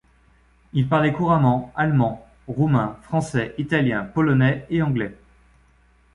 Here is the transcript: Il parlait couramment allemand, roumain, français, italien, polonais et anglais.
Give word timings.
Il 0.73 0.89
parlait 0.89 1.13
couramment 1.13 1.71
allemand, 1.75 2.25
roumain, 2.47 2.97
français, 3.03 3.53
italien, 3.59 4.03
polonais 4.03 4.65
et 4.71 4.81
anglais. 4.81 5.15